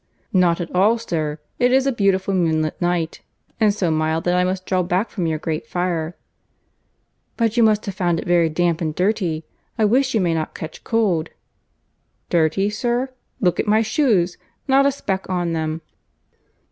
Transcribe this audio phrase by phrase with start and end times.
[0.33, 1.37] "Not at all, sir.
[1.59, 3.21] It is a beautiful moonlight night;
[3.59, 6.15] and so mild that I must draw back from your great fire."
[7.37, 9.45] "But you must have found it very damp and dirty.
[9.77, 11.29] I wish you may not catch cold."
[12.31, 13.11] "Dirty, sir!
[13.41, 14.39] Look at my shoes.
[14.67, 15.81] Not a speck on them."